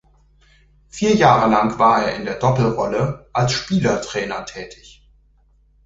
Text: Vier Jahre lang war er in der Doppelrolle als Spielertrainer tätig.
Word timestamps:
Vier 0.87 1.13
Jahre 1.15 1.47
lang 1.47 1.77
war 1.77 2.01
er 2.03 2.15
in 2.15 2.25
der 2.25 2.39
Doppelrolle 2.39 3.29
als 3.33 3.51
Spielertrainer 3.51 4.43
tätig. 4.47 5.07